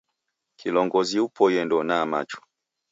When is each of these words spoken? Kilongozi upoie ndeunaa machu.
Kilongozi 0.59 1.17
upoie 1.25 1.61
ndeunaa 1.65 2.05
machu. 2.11 2.39